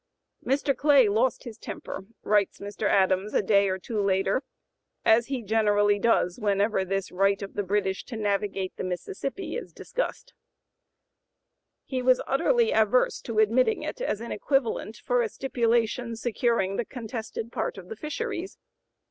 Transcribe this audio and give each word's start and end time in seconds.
"Mr. 0.43 0.75
Clay 0.75 1.07
lost 1.07 1.43
his 1.43 1.59
temper," 1.59 2.07
writes 2.23 2.57
Mr. 2.57 2.89
Adams 2.89 3.35
a 3.35 3.41
day 3.43 3.69
or 3.69 3.77
two 3.77 4.01
later, 4.01 4.41
(p. 4.41 4.45
089) 5.05 5.15
"as 5.15 5.27
he 5.27 5.43
generally 5.43 5.99
does 5.99 6.39
whenever 6.39 6.83
this 6.83 7.11
right 7.11 7.39
of 7.43 7.53
the 7.53 7.61
British 7.61 8.03
to 8.05 8.17
navigate 8.17 8.75
the 8.77 8.83
Mississippi 8.83 9.55
is 9.55 9.71
discussed. 9.71 10.33
He 11.85 12.01
was 12.01 12.19
utterly 12.25 12.71
averse 12.71 13.21
to 13.21 13.37
admitting 13.37 13.83
it 13.83 14.01
as 14.01 14.21
an 14.21 14.31
equivalent 14.31 14.97
for 14.97 15.21
a 15.21 15.29
stipulation 15.29 16.15
securing 16.15 16.77
the 16.77 16.85
contested 16.85 17.51
part 17.51 17.77
of 17.77 17.87
the 17.87 17.95
fisheries. 17.95 18.57